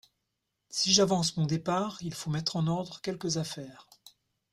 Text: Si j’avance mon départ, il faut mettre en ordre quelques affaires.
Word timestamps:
Si 0.71 0.91
j’avance 0.91 1.37
mon 1.37 1.45
départ, 1.45 1.99
il 2.01 2.15
faut 2.15 2.31
mettre 2.31 2.55
en 2.55 2.65
ordre 2.65 3.01
quelques 3.03 3.37
affaires. 3.37 3.87